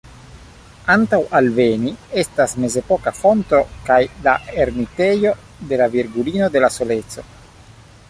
[0.93, 1.91] Antaŭ alveni,
[2.21, 3.61] estas mezepoka fonto
[3.91, 4.35] kaj la
[4.67, 5.39] ermitejo
[5.73, 7.33] de la Virgulino de la Soleco.